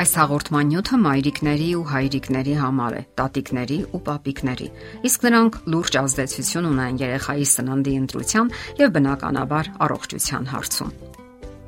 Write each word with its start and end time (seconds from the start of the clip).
Այս 0.00 0.14
հաղորդման 0.16 0.70
նյութը 0.72 0.98
մայրիկների 1.04 1.66
ու 1.76 1.82
հայրիկների 1.90 2.54
համար 2.56 2.94
է, 2.96 3.02
տատիկների 3.20 3.76
ու 3.92 4.00
պապիկների։ 4.06 4.68
Իսկ 5.10 5.26
նրանք 5.28 5.60
լուրջ 5.74 6.00
ազդեցություն 6.00 6.70
ունեն 6.70 7.02
երեխայի 7.04 7.46
սննդի 7.52 7.96
ընտրության 8.06 8.52
եւ 8.80 8.96
բնականաբար 8.96 9.72
առողջության 9.84 10.52
հարցում։ 10.56 11.09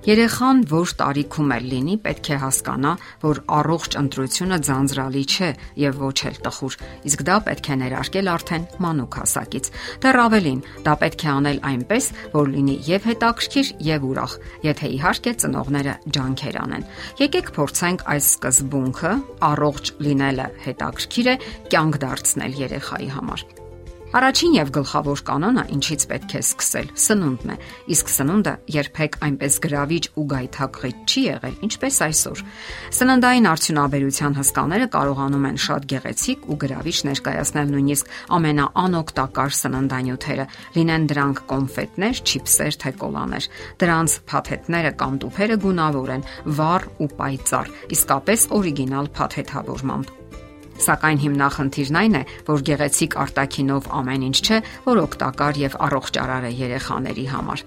Երեխան 0.02 0.60
որ 0.66 0.92
տարիքում 0.98 1.52
էլ 1.54 1.66
լինի, 1.70 1.92
պետք 2.02 2.28
է 2.34 2.36
հասկանա, 2.42 2.92
որ 3.22 3.40
առողջ 3.54 3.96
ընտրությունը 4.00 4.58
ձանձրալի 4.66 5.22
չէ 5.30 5.50
եւ 5.78 6.00
ոչ 6.02 6.16
էլ 6.26 6.40
տխուր, 6.42 6.76
իսկ 7.06 7.22
դա 7.28 7.36
պետք 7.46 7.70
է 7.70 7.76
ներարկել 7.82 8.32
արդեն 8.32 8.66
մանուկ 8.82 9.20
հասակից։ 9.22 9.70
Դեռ 10.02 10.20
ավելին, 10.24 10.60
դա 10.82 10.96
պետք 11.06 11.22
է 11.22 11.30
անել 11.36 11.62
այնպես, 11.70 12.10
որ 12.34 12.52
լինի 12.58 12.76
եւ 12.90 13.08
հետաքրքիր 13.12 13.72
եւ 13.92 14.10
ուրախ, 14.10 14.36
եթե 14.66 14.92
իհարկե 14.98 15.38
ծնողները 15.46 15.96
ջանքեր 16.18 16.62
անեն։ 16.66 16.86
Եկեք 17.22 17.56
փորձենք 17.62 18.06
այս 18.10 18.30
սկզբունքը 18.34 19.16
առողջ 19.54 19.96
լինելը 20.02 20.52
հետաքրքիր 20.66 21.30
է 21.30 21.40
կյանք 21.70 22.04
դարձնել 22.10 22.62
երեխայի 22.66 23.12
համար։ 23.22 23.61
Առաջին 24.12 24.54
եւ 24.58 24.70
գլխավոր 24.76 25.20
կանոնը, 25.24 25.62
ինչից 25.72 26.02
պետք 26.10 26.32
է 26.36 26.40
սկսել, 26.42 26.88
սնունդն 27.00 27.52
է։ 27.52 27.54
Իսկ 27.94 28.10
սնունդը 28.12 28.52
երբեք 28.74 29.16
այնպես 29.24 29.56
գրավիչ 29.64 30.02
ու 30.20 30.24
գայթակղիչ 30.32 30.92
չի 31.08 31.22
եղել, 31.24 31.54
ինչպես 31.64 32.00
այսօր։ 32.06 32.42
Սննդային 32.98 33.48
արդյունաբերության 33.52 34.36
հսկաները 34.36 34.88
կարողանում 34.92 35.48
են 35.48 35.58
շատ 35.64 35.88
գեղեցիկ 35.96 36.44
ու 36.52 36.58
գրավիչ 36.60 36.96
ներկայացնել 37.08 37.72
նույնիսկ 37.72 38.12
ամենաանօգտակար 38.36 39.56
սննդանյութերը, 39.62 40.46
լինեն 40.76 41.06
դրանք 41.08 41.44
կոնֆետներ, 41.56 42.24
չիփսեր, 42.28 42.80
թե 42.84 42.96
կոլաներ։ 43.00 43.50
Դրանց 43.80 44.18
փաթեթները 44.28 44.96
կամ 45.00 45.20
տուփերը 45.24 45.56
գունավոր 45.64 46.16
են, 46.20 46.26
վառ 46.60 46.90
ու 47.00 47.12
պայծառ, 47.16 47.76
իսկապես 47.96 48.50
օրիգինալ 48.60 49.14
փաթեթավորմամբ։ 49.16 50.21
Սակայն 50.82 51.22
հիմնախնդիրն 51.22 52.00
այն 52.02 52.18
է, 52.18 52.24
որ 52.48 52.66
գեղեցիկ 52.72 53.16
արտակինով 53.26 53.88
ամեն 54.02 54.26
ինչ 54.32 54.38
չէ, 54.42 54.58
որ 54.88 55.04
օգտակար 55.06 55.62
եւ 55.62 55.78
առողջարար 55.86 56.50
է 56.50 56.52
երեխաների 56.62 57.26
համար։ 57.36 57.66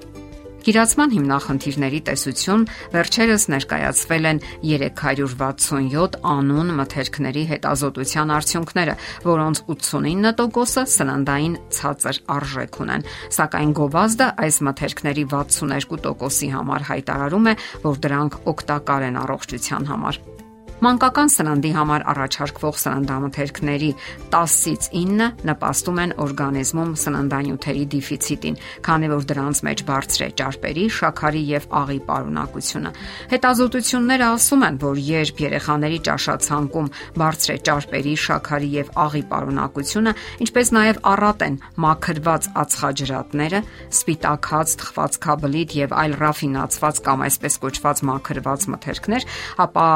Գիրացման 0.65 1.11
հիմնախնդիրների 1.13 1.99
տեսություն 2.07 2.63
վերջերս 2.95 3.43
ներկայացվել 3.53 4.27
են 4.31 4.39
367 4.65 6.17
անուն 6.25 6.71
մթերքների 6.79 7.43
հետազոտության 7.51 8.33
արդյունքները, 8.39 8.95
որոնց 9.29 9.61
89%-ը 9.69 10.85
սննդային 10.95 11.57
ցածր 11.77 12.21
արժեք 12.39 12.79
ունեն, 12.81 13.05
սակայն 13.37 13.75
գովազդը 13.77 14.31
այս 14.45 14.61
մթերքների 14.69 15.27
62%-ի 15.35 16.49
համար 16.57 16.89
հայտարարում 16.89 17.51
է, 17.53 17.59
որ 17.85 18.01
դրանք 18.07 18.39
օգտակար 18.55 19.11
են 19.11 19.21
առողջության 19.21 19.93
համար։ 19.93 20.34
Մանկական 20.83 21.29
սննդի 21.31 21.69
համար 21.71 22.03
առաջարկվող 22.11 22.79
սննդամթերքների 22.81 23.89
10-ից 24.33 24.87
9-ը 24.91 25.27
նպաստում 25.47 26.01
են 26.03 26.13
օրգանիզմում 26.19 26.89
սննդանյութերի 26.99 27.85
դեֆիցիտին, 27.93 28.57
քանի 28.83 29.09
որ 29.13 29.23
դրանց 29.29 29.61
մեջ 29.67 29.83
բարձր 29.87 30.25
է 30.25 30.27
ճարպերի, 30.41 30.83
շաքարի 30.97 31.43
եւ 31.51 31.67
աղի 31.79 31.99
պարունակությունը։ 32.09 32.91
Հետազոտությունները 33.31 34.27
ասում 34.35 34.65
են, 34.67 34.79
որ 34.83 34.99
երբ 35.05 35.41
երեխաների 35.45 35.99
ճաշացանկում 36.09 36.91
բարձր 37.23 37.55
է 37.55 37.57
ճարպերի, 37.71 38.17
շաքարի 38.25 38.69
եւ 38.75 38.91
աղի 39.05 39.23
պարունակությունը, 39.31 40.15
ինչպես 40.43 40.73
նաեւ 40.75 41.01
առատ 41.15 41.47
են 41.47 41.57
մաքրված 41.85 42.51
ածխաջրատները, 42.65 43.63
սպիտակած, 43.95 44.75
թխվածքաբլիթ 44.83 45.79
եւ 45.85 45.97
այլ 46.03 46.19
ռաֆինացված 46.25 47.01
կամ 47.07 47.25
այսպես 47.31 47.59
կոչված 47.63 48.05
մաքրված 48.11 48.69
մթերքներ, 48.75 49.27
ապա 49.65 49.89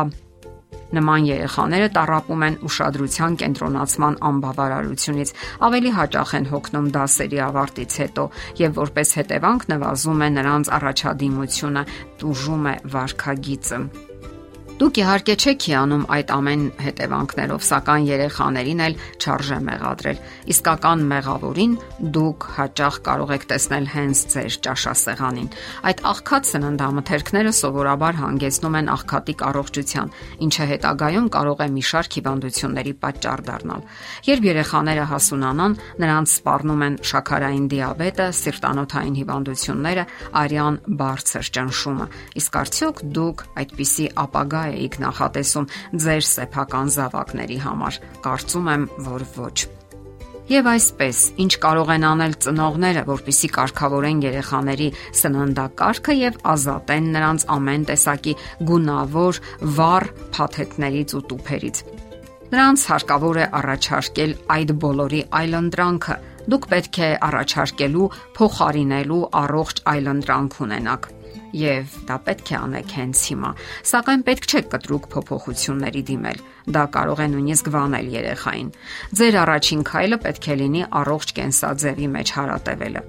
Նման 0.98 1.26
երեխաները 1.30 1.90
տարապում 1.96 2.46
են 2.48 2.56
ուշադրության 2.66 3.38
կենտրոնացման 3.44 4.20
անբավարարությունից, 4.30 5.34
ավելի 5.70 5.92
հաճախ 6.00 6.36
են 6.40 6.50
հոգնում 6.50 6.92
դասերի 6.98 7.42
ավարտից 7.46 7.98
հետո 8.04 8.28
եւ 8.66 8.78
որպես 8.82 9.16
հետևանք 9.22 9.68
նվազում 9.76 10.24
է 10.26 10.30
նրանց 10.42 10.76
առաջադիմությունը, 10.80 11.84
տուժում 12.24 12.72
է 12.74 12.78
վարքագիծը։ 12.98 13.84
Դուք 14.80 14.98
իհարկե 15.02 15.34
չեք 15.44 15.64
հիանում 15.68 16.04
այդ 16.16 16.30
ամեն 16.32 16.62
հետևանքներով, 16.80 17.64
սակայն 17.68 18.06
երեխաներին 18.08 18.82
էլ 18.86 18.94
չարժե 19.20 19.58
մեղադրել։ 19.68 20.20
Իսկական 20.54 21.02
մեղավորին 21.10 21.74
դուք 22.16 22.46
հաճախ 22.56 23.00
կարող 23.10 23.34
եք 23.36 23.44
տեսնել 23.50 23.90
հենց 23.92 24.22
ձեր 24.32 24.56
ճաշասեղանին։ 24.64 25.50
Այդ 25.90 26.00
աղքատ 26.10 26.48
սննդամթերքները 26.50 27.52
սովորաբար 27.60 28.20
հանգեցնում 28.24 28.78
են 28.80 28.88
աղքատիկ 28.96 29.44
առողջության, 29.50 30.14
ինչը 30.48 30.70
հետագայում 30.72 31.28
կարող 31.36 31.60
է 31.60 31.68
մի 31.76 31.84
շարք 31.90 32.18
հիվանդությունների 32.20 32.94
պատճառ 33.04 33.44
դառնալ։ 33.52 33.84
Երբ 34.32 34.44
երեխաները 34.48 35.06
հասունանան, 35.12 35.78
նրանց 36.00 36.34
սպառնում 36.40 36.88
են 36.88 36.98
շաքարային 37.10 37.68
դիաբետը, 37.76 38.30
սիրտանոթային 38.40 39.20
հիվանդությունները, 39.20 40.08
արյան 40.40 40.82
բարձր 41.04 41.54
ճնշումը։ 41.60 42.10
Իսկ 42.40 42.60
արդյոք 42.64 43.06
դուք 43.20 43.46
այդպիսի 43.60 44.10
ապագա 44.24 44.69
էիք 44.76 45.02
նախատեսում 45.06 45.68
ձեր 46.06 46.24
սեփական 46.30 46.96
զավակների 46.96 47.60
համար։ 47.66 48.00
Կարծում 48.26 48.72
եմ, 48.76 48.88
որ 49.10 49.28
ոչ։ 49.40 49.58
Եվ 50.50 50.66
այսպես, 50.66 51.18
ինչ 51.44 51.52
կարող 51.62 51.90
են 51.94 52.06
անել 52.10 52.32
ծնողները, 52.42 53.02
որpիսի 53.06 53.50
կարգավորեն 53.54 54.22
երեխաների 54.24 54.88
սննդակարգը 55.20 56.16
եւ 56.18 56.40
ազատեն 56.54 57.12
նրանց 57.14 57.46
ամեն 57.54 57.86
տեսակի 57.90 58.34
գունավոր 58.72 59.42
վառ 59.78 60.08
փաթեթներից 60.34 61.14
ու 61.20 61.22
տուփերից։ 61.30 61.84
Նրանց 62.50 62.88
հարկավոր 62.90 63.38
է 63.38 63.46
առաջարկել 63.62 64.36
այդ 64.58 64.76
բոլորի 64.82 65.22
այլընտրանքը։ 65.44 66.20
Դուք 66.50 66.68
պետք 66.74 67.00
է 67.06 67.12
առաջարկելու 67.30 68.10
փոխարինելու 68.40 69.24
առողջ 69.44 69.86
այլընտրանք 69.94 70.62
ունենաք 70.66 71.10
եւ 71.56 71.98
դա 72.10 72.18
պետք 72.30 72.54
է 72.54 72.58
անեք 72.60 72.96
հենց 73.00 73.26
հիմա։ 73.32 73.52
Սակայն 73.92 74.24
պետք 74.30 74.50
չէ 74.50 74.62
կտրուկ 74.74 75.10
փոփոխությունների 75.16 76.04
դիմել 76.10 76.48
Դա 76.70 76.84
կարող 76.94 77.22
է 77.24 77.26
նույնիսկ 77.34 77.68
վանել 77.74 78.08
երեխային։ 78.14 78.68
Ձեր 79.18 79.36
առաջին 79.42 79.80
քայլը 79.90 80.18
պետք 80.26 80.48
է 80.54 80.56
լինի 80.60 80.82
առողջ 81.00 81.32
կենսաձևի 81.40 82.08
մեջ 82.14 82.32
հարատևելը։ 82.38 83.02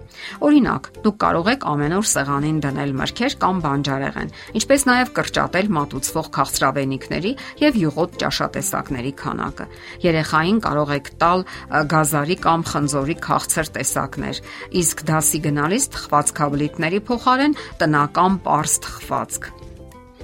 Օրինակ, 0.49 0.89
դուք 1.05 1.17
կարող 1.25 1.51
եք 1.53 1.67
ամեն 1.71 1.95
օր 1.99 2.06
սեղանին 2.11 2.61
դնել 2.65 2.95
մրգեր 3.01 3.37
կամ 3.45 3.61
բանջարեղեն, 3.67 4.33
ինչպես 4.61 4.87
նաև 4.91 5.12
կրճատել 5.21 5.69
մատուցվող 5.77 6.31
քաղցրավենիքների 6.41 7.33
եւ 7.61 7.78
յուղոտ 7.81 8.17
ճաշատեսակների 8.21 9.12
քանակը։ 9.21 9.67
Երեխային 10.09 10.61
կարող 10.65 10.95
եք 10.97 11.12
տալ 11.21 11.45
գազարի 11.91 12.37
կամ 12.41 12.61
խնձորի 12.71 13.17
քաղցր 13.28 13.72
տեսակներ, 13.77 14.43
իսկ 14.81 15.05
դասի 15.11 15.41
գնալիս 15.51 15.84
թխվածքաբլիթների 16.01 17.01
փոխարեն 17.11 17.57
տնական 17.81 18.29
པարս 18.44 18.76
թխվածք։ 18.86 19.48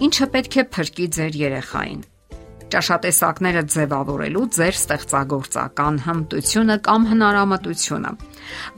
Ինչը 0.06 0.26
պետք 0.36 0.60
է 0.60 0.68
փրկի 0.76 1.08
ձեր 1.16 1.40
երեխային 1.46 2.04
ճաշատեսակները 2.72 3.62
ձևավորելու 3.72 4.44
ձեր 4.56 4.78
ստեղծագործական 4.80 5.98
հմտությունը 6.06 6.76
կամ 6.86 7.06
հնարամտությունը։ 7.10 8.10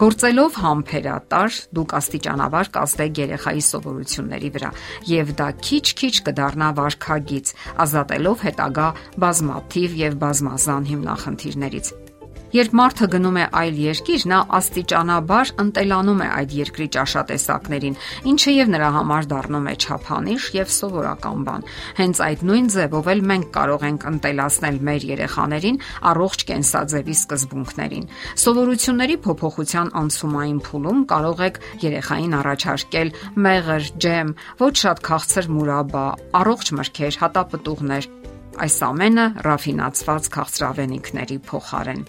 Գործելով 0.02 0.58
համբերատար 0.64 1.56
դուք 1.78 1.94
աստիճանաբար 2.00 2.70
կազդեք 2.76 3.22
երեխայի 3.22 3.64
սովորությունների 3.68 4.52
վրա 4.58 4.70
եւ 5.12 5.32
դա 5.40 5.48
քիչ-քիչ 5.68 6.14
կդառնա 6.28 6.68
վարքագիծ, 6.80 7.54
ազատելով 7.86 8.44
հետագա 8.48 8.88
բազմաթիվ 9.24 9.98
եւ 10.04 10.20
բազմազան 10.24 10.92
հիմնախնդիրներից։ 10.92 12.07
Երբ 12.48 12.74
մարդը 12.78 13.06
գնում 13.12 13.36
է 13.36 13.42
այլ 13.60 13.78
երկիր, 13.82 14.22
նա 14.30 14.36
աստիճանաբար 14.56 15.50
ընտելանում 15.60 16.20
է 16.24 16.28
այդ 16.32 16.52
երկրի 16.58 16.86
ճաշատեսակներին, 16.94 17.96
ինչը 18.32 18.52
եւ 18.54 18.70
նրա 18.72 18.88
համար 18.94 19.26
դառնում 19.32 19.66
է 19.68 19.74
չափանիշ 19.84 20.46
եւ 20.56 20.70
սովորական 20.72 21.42
բան։ 21.44 21.66
Հենց 21.98 22.22
այդ 22.24 22.44
նույն 22.48 22.70
ձևով 22.72 23.10
էլ 23.12 23.20
մենք 23.28 23.50
կարող 23.58 23.84
ենք 23.88 24.06
ընտելացնել 24.08 24.78
մեր 24.88 25.04
երեխաներին 25.12 25.80
առողջ 26.08 26.44
կենսաձևի 26.48 27.16
սկզբունքներին։ 27.18 28.08
Սովորությունների 28.48 29.16
փոփոխության 29.28 29.92
անցումային 30.00 30.62
փուլում 30.64 31.02
կարող 31.12 31.42
եք 31.48 31.60
երեխային 31.84 32.38
առաջարկել 32.38 33.12
մեղր, 33.44 33.90
ջեմ, 34.08 34.32
ոչ 34.64 34.74
շատ 34.88 35.04
քաղցր 35.08 35.50
մուրաբա, 35.58 36.06
առողջ 36.40 36.72
մրգեր, 36.80 37.20
հատապտուղներ, 37.28 38.08
այս 38.58 38.78
ամենը 38.88 39.26
ռաֆինացված 39.46 40.32
քաղցրավենիքների 40.38 41.38
փոխարեն։ 41.52 42.02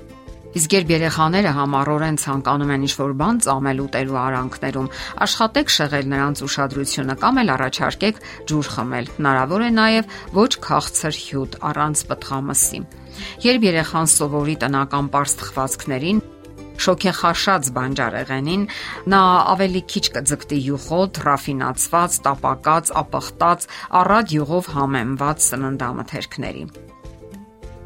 Իսկ 0.49 0.73
երբ 0.73 0.91
երեխաները 0.95 1.49
համառորեն 1.53 2.15
ցանկանում 2.23 2.71
են 2.73 2.85
ինչ-որ 2.87 3.11
բան 3.19 3.41
ծամել 3.45 3.81
ուտելու 3.83 4.17
արանքներում, 4.21 4.87
աշխատեք 5.25 5.73
շեղել 5.75 6.09
նրանց 6.13 6.41
ուշադրությունը 6.47 7.15
կամ 7.21 7.41
էլ 7.43 7.51
առաջարկեք 7.55 8.23
ջուր 8.49 8.71
խմել։ 8.73 9.11
Հնարավոր 9.19 9.61
է 9.61 9.69
նաև 9.77 10.17
ոչ 10.39 10.49
քաղցր 10.65 11.21
հյութ 11.29 11.59
առանց 11.69 12.03
պտղամսի։ 12.09 12.81
Երբ 13.45 13.69
երեխան 13.69 14.11
սովորի 14.17 14.55
տնական 14.65 15.13
པարզ 15.13 15.37
թխվածքներին, 15.43 16.25
շոքեխաշած 16.79 17.71
բանջարեղենին, 17.77 18.67
նա 19.13 19.23
ավելի 19.53 19.81
քիչ 19.93 20.05
կձգտի 20.17 20.59
յուղոտ, 20.65 21.23
ռաֆինացված, 21.29 22.21
տապակած, 22.25 22.93
ապխտած, 23.03 23.67
առատ 24.01 24.37
յուղով 24.39 24.71
համեմված 24.79 25.49
սննդամթերքների։ 25.49 26.63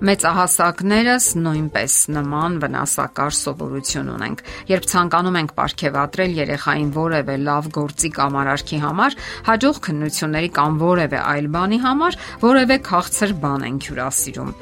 Մեծահասակներս 0.04 1.26
նույնպես 1.40 1.94
նման 2.12 2.58
վնասակար 2.60 3.36
սովորություն 3.38 4.10
ունենք։ 4.12 4.42
Երբ 4.68 4.88
ցանկանում 4.92 5.38
ենք 5.40 5.54
ապարգևատրել 5.54 6.34
երեխային 6.40 6.90
որևէ 6.98 7.36
լավ 7.46 7.70
գործի 7.78 8.12
կամ 8.18 8.36
արարքի 8.42 8.80
համար, 8.84 9.16
հաջող 9.48 9.80
քննությունների 9.88 10.52
կամ 10.60 10.78
որևէ 10.84 11.24
այլ 11.24 11.48
բանի 11.56 11.80
համար, 11.88 12.20
որևէ 12.44 12.78
քաղցր 12.92 13.36
բան 13.48 13.68
ենք 13.72 13.88
հյուրասիրում, 13.88 14.54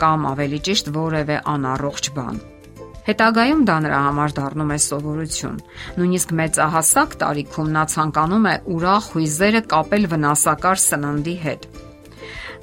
կամ 0.00 0.28
ավելի 0.32 0.60
ճիշտ 0.64 0.92
որևէ 0.96 1.40
անառողջ 1.52 2.12
բան։ 2.16 2.44
Հետագայում 3.06 3.66
դա 3.68 3.74
նրա 3.84 3.98
համար 4.06 4.32
դառնում 4.40 4.72
է 4.72 4.78
սովորություն։ 4.82 5.60
Նույնիսկ 6.00 6.32
մեծահասակ 6.40 7.18
տարիքում 7.20 7.68
նա 7.76 7.84
ցանկանում 7.92 8.48
է 8.50 8.54
ուրախ 8.76 9.10
հույզերը 9.12 9.62
կապել 9.76 10.08
վնասակար 10.16 10.82
սննդի 10.88 11.36
հետ 11.44 11.68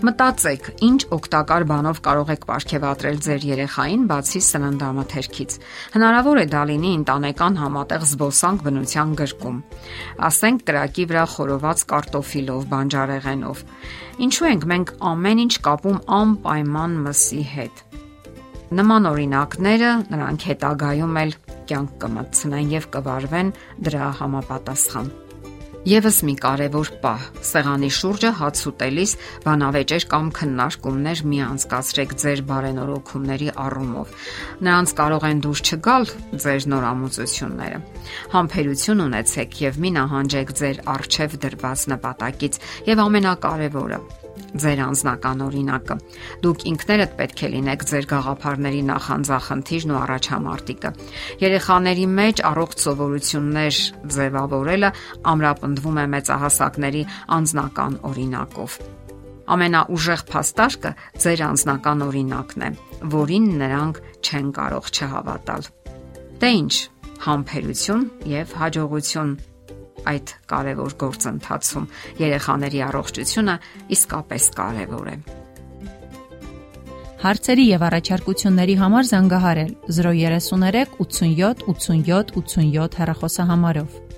Մտածեք, 0.01 0.69
ինչ 0.83 0.99
օգտակար 1.13 1.63
բանով 1.69 1.99
կարող 2.03 2.31
եք 2.33 2.45
ապարգևատրել 2.47 3.19
ձեր 3.25 3.45
երեխային 3.49 4.03
բացի 4.09 4.41
սննդամթերքից։ 4.47 5.55
Հնարավոր 5.93 6.41
է 6.41 6.45
դա 6.53 6.63
լինի 6.71 6.91
ընտանեկան 6.97 7.59
համատեղ 7.61 8.05
զբոսանք 8.09 8.65
բնության 8.67 9.13
գրկում։ 9.21 9.57
Ասենք 10.27 10.65
կրակի 10.69 11.05
վրա 11.13 11.25
խորոված 11.33 11.85
կարտոֆիլով, 11.93 12.61
բանջարեղենով։ 12.73 13.65
Ինչու 14.27 14.49
ենք 14.49 14.69
մենք 14.73 14.93
ամեն 15.13 15.43
ինչ 15.45 15.53
կապում 15.69 15.99
անպայման 16.19 17.01
մսի 17.07 17.43
հետ։ 17.53 17.83
Նման 18.73 19.09
օրինակները 19.13 19.89
նրանք 20.09 20.47
հետագայում 20.49 21.19
էլ 21.23 21.35
կյանք 21.69 21.99
կմտցնեն 22.03 22.71
եւ 22.73 22.87
կվարվեն 22.97 23.53
դրա 23.85 24.07
համապատասխան։ 24.23 25.13
Եվս 25.83 26.17
մի 26.23 26.33
կարևոր 26.39 26.89
պահ՝ 27.03 27.23
սեղանի 27.43 27.89
շուրջը 27.91 28.29
հաց 28.37 28.61
ուտելիս 28.69 29.15
բանավեճեր 29.43 30.05
կամ 30.13 30.29
քննարկումներ 30.37 31.23
մի 31.27 31.41
անցկացրեք 31.43 32.15
ձեր 32.23 32.43
բարենորոգումների 32.53 33.51
առումով։ 33.65 34.15
Նրանց 34.63 34.95
կարող 35.03 35.27
են 35.33 35.43
դուրս 35.43 35.63
չգալ 35.67 36.09
ձեր 36.39 36.67
նորամուծությունները։ 36.71 37.83
Համբերություն 38.39 39.07
ունեցեք 39.11 39.63
եւ 39.67 39.83
մի 39.83 39.95
նահանջեք 39.99 40.57
ձեր 40.63 40.83
արժեվ 40.95 41.39
դրված 41.43 41.87
նպատակից 41.97 42.61
եւ 42.87 43.07
ամենակարևորը 43.11 44.22
ձեր 44.53 44.79
անձնական 44.83 45.43
օրինակը։ 45.47 45.95
Դուք 46.43 46.65
ինքներդ 46.71 47.13
պետք 47.19 47.43
է 47.43 47.49
լինեք 47.53 47.85
ձեր 47.89 48.07
գաղափարների 48.13 48.81
նախանձախնդիրն 48.89 49.93
ու 49.93 49.99
առաջամարտիկը։ 50.03 50.91
Երեխաների 51.43 52.05
մեջ 52.19 52.43
առողջ 52.53 52.83
սովորություններ 52.83 53.79
ձևավորելը 54.17 54.89
ամրապնդվում 55.33 55.97
է 56.03 56.05
մեծահասակների 56.13 57.03
անձնական 57.37 57.93
օրինակով։ 58.13 58.77
Ամենաուժեղ 59.53 60.21
փաստարկը 60.31 60.91
ձեր 61.19 61.41
անձնական 61.49 62.03
օրինակն 62.07 62.63
է, 62.63 62.69
որին 63.11 63.47
նրանք 63.59 63.99
չեն 64.23 64.51
կարող 64.55 64.85
չհավատալ։ 64.93 65.67
Դե 66.39 66.51
ինչ, 66.63 66.73
համբերություն 67.23 68.05
եւ 68.31 68.55
հաջողություն 68.63 69.33
այդ 70.11 70.33
կարևոր 70.53 70.95
գործընթացում 71.03 71.87
երեխաների 72.23 72.83
առողջությունը 72.89 73.55
իսկապես 73.97 74.49
կարևոր 74.59 75.09
է։ 75.13 75.17
Հարցերի 77.23 77.65
եւ 77.71 77.83
առաջարկությունների 77.87 78.73
համար 78.83 79.05
զանգահարել 79.09 79.69
033 79.97 80.97
87 80.99 81.63
87 81.71 82.33
87 82.35 82.97
հեռախոսահամարով։ 82.99 84.12